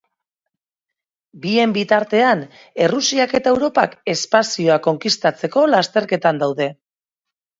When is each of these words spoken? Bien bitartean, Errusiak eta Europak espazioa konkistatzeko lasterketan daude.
Bien 1.43 1.75
bitartean, 1.75 2.39
Errusiak 2.85 3.35
eta 3.39 3.53
Europak 3.55 3.93
espazioa 4.15 4.77
konkistatzeko 4.89 5.67
lasterketan 5.75 6.41
daude. 6.45 6.71